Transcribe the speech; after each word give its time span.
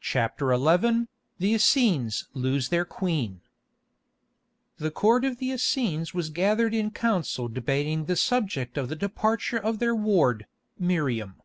CHAPTER 0.00 0.52
XI 0.56 1.06
THE 1.38 1.54
ESSENES 1.54 2.26
LOSE 2.34 2.68
THEIR 2.68 2.84
QUEEN 2.86 3.42
The 4.78 4.90
Court 4.90 5.24
of 5.24 5.36
the 5.38 5.52
Essenes 5.52 6.12
was 6.12 6.30
gathered 6.30 6.74
in 6.74 6.90
council 6.90 7.46
debating 7.46 8.06
the 8.06 8.16
subject 8.16 8.76
of 8.76 8.88
the 8.88 8.96
departure 8.96 9.56
of 9.60 9.78
their 9.78 9.94
ward, 9.94 10.46
Miriam. 10.80 11.40